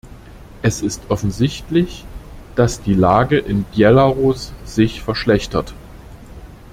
Es 0.63 0.81
ist 0.81 0.99
offensichtlich, 1.09 2.05
dass 2.55 2.81
die 2.81 2.95
Lage 2.95 3.37
in 3.37 3.65
Belarus 3.65 4.51
sich 4.65 4.99
verschlechtert. 5.03 5.75